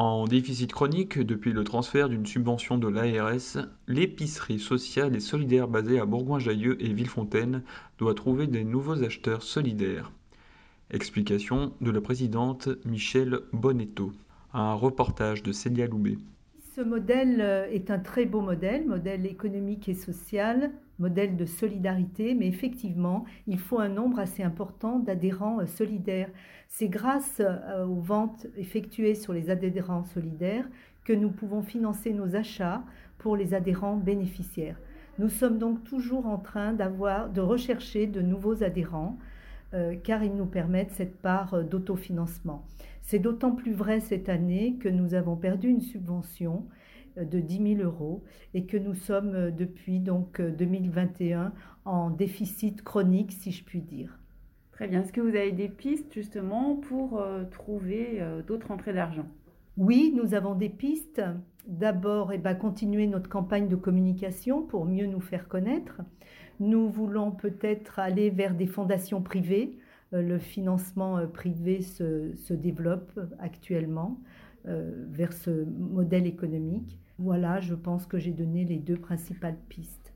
[0.00, 5.98] En déficit chronique depuis le transfert d'une subvention de l'ARS, l'épicerie sociale et solidaire basée
[5.98, 7.64] à Bourgoin-Jallieu et Villefontaine
[7.98, 10.12] doit trouver des nouveaux acheteurs solidaires.
[10.92, 14.12] Explication de la présidente Michèle Bonetto.
[14.52, 16.18] Un reportage de Célia Loubet.
[16.78, 22.34] Ce modèle euh, est un très beau modèle, modèle économique et social, modèle de solidarité,
[22.34, 26.30] mais effectivement, il faut un nombre assez important d'adhérents euh, solidaires.
[26.68, 30.68] C'est grâce euh, aux ventes effectuées sur les adhérents solidaires
[31.04, 32.84] que nous pouvons financer nos achats
[33.18, 34.78] pour les adhérents bénéficiaires.
[35.18, 39.18] Nous sommes donc toujours en train de rechercher de nouveaux adhérents
[40.02, 42.64] car ils nous permettent cette part d'autofinancement.
[43.02, 46.66] C'est d'autant plus vrai cette année que nous avons perdu une subvention
[47.18, 48.22] euh, de 10 000 euros
[48.54, 51.48] et que nous sommes euh, depuis donc 2021 euh,
[51.84, 54.18] en déficit chronique, si je puis dire.
[54.72, 55.00] Très bien.
[55.00, 59.26] Est-ce que vous avez des pistes justement pour trouver d'autres entrées d'argent?
[59.78, 61.22] Oui, nous avons des pistes.
[61.66, 66.02] D'abord, eh ben, continuer notre campagne de communication pour mieux nous faire connaître.
[66.60, 69.78] Nous voulons peut-être aller vers des fondations privées
[70.14, 74.20] euh, le financement euh, privé se, développe actuellement
[74.66, 76.98] euh, vers ce modèle économique.
[77.18, 80.14] Voilà, je pense que j'ai donné les deux principales pistes.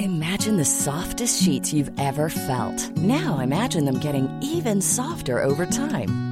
[0.00, 2.90] Imagine the softest sheets you've ever felt.
[2.96, 6.31] Now imagine them getting even softer over time.